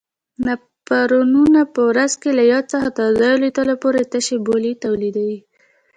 نفرونونه 0.45 1.61
په 1.73 1.81
ورځ 1.89 2.11
کې 2.21 2.29
له 2.37 2.43
یو 2.53 2.61
څخه 2.71 2.87
تر 2.97 3.07
دریو 3.21 3.41
لیترو 3.43 3.75
پورې 3.83 4.01
تشې 4.11 4.37
بولې 4.45 4.71
تولیدوي. 4.83 5.39